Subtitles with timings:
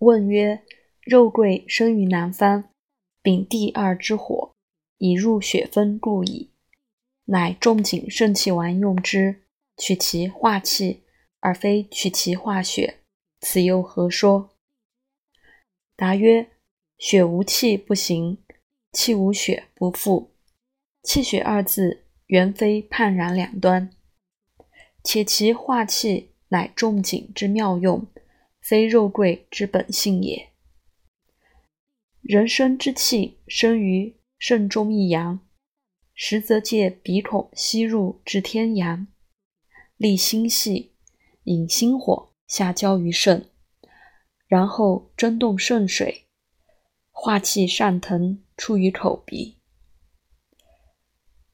[0.00, 0.62] 问曰：
[1.00, 2.68] 肉桂生于南方，
[3.22, 4.52] 秉第二之火，
[4.98, 6.50] 以入血分故矣。
[7.24, 9.44] 乃仲景肾气丸用之，
[9.78, 11.04] 取其化气，
[11.40, 12.98] 而非取其化血，
[13.40, 14.50] 此又何说？
[15.96, 16.50] 答曰：
[16.98, 18.44] 血无气不行，
[18.92, 20.30] 气无血不复。
[21.02, 23.90] 气血二字原非判然两端，
[25.02, 28.06] 且其化气乃仲景之妙用，
[28.68, 30.48] 非肉桂之本性也。
[32.20, 35.38] 人生之气生于肾中一阳。
[36.18, 39.06] 实则借鼻孔吸入至天阳，
[39.98, 40.94] 利心系，
[41.44, 43.50] 引心火下交于肾，
[44.48, 46.26] 然后蒸动肾水，
[47.10, 49.58] 化气上腾出于口鼻。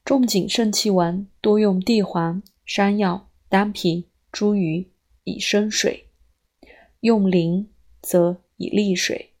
[0.05, 4.87] 仲景肾气丸多用地黄、山药、丹皮、茱萸
[5.25, 6.07] 以生水，
[7.03, 7.67] 用苓
[8.01, 9.33] 则以利水，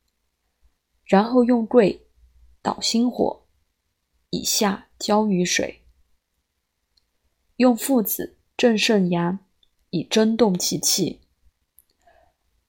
[1.05, 2.07] 然后用桂
[2.61, 3.45] 导心火，
[4.29, 4.87] 以下。
[4.99, 5.81] 交于水，
[7.57, 9.39] 用附子正肾阳，
[9.89, 11.19] 以蒸动其气。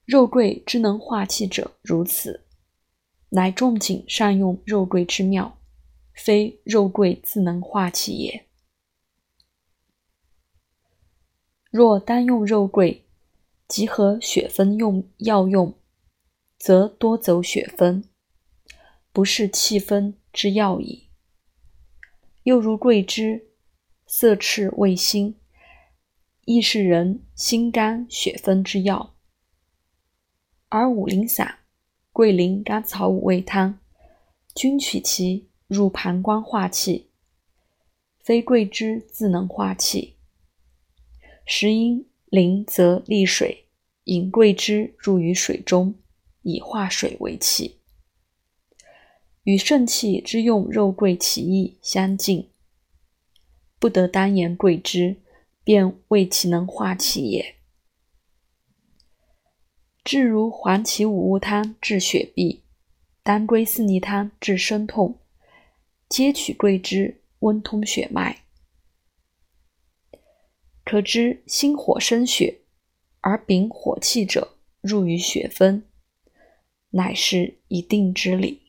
[0.05, 2.45] 肉桂之能化气者如此，
[3.29, 5.61] 乃仲景善用肉桂之妙，
[6.13, 8.49] 非肉桂自能化气也。
[11.71, 13.04] 若单用肉桂，
[13.67, 15.75] 集合血分用药用，
[16.59, 18.05] 则多走血分，
[19.11, 21.09] 不是气分之药矣。
[22.43, 23.49] 又如桂枝，
[24.07, 25.41] 色赤味辛，
[26.45, 29.17] 亦是人心肝血分之药。
[30.69, 31.61] 而五苓散、
[32.13, 33.81] 桂林甘草五味汤，
[34.55, 37.11] 均取其入膀胱化气，
[38.19, 40.17] 非桂枝自能化气。
[41.47, 43.67] 时因苓则利水，
[44.07, 45.95] 引桂枝入于水中，
[46.43, 47.77] 以化水为气。
[49.45, 52.49] 与肾气之用肉桂其意相近，
[53.79, 55.23] 不得单言桂枝，
[55.63, 57.55] 便谓其能化气也。
[60.03, 62.63] 至如黄芪五物汤治血痹，
[63.23, 65.21] 当归四逆汤治身痛，
[66.09, 68.44] 皆取桂枝温通血脉。
[70.85, 72.61] 可知心火生血，
[73.21, 75.89] 而丙火气者入于血分，
[76.91, 78.64] 乃是一定之理。